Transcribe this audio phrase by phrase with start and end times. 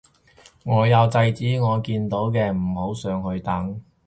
[0.63, 3.79] 我有制止我見到嘅唔好上去等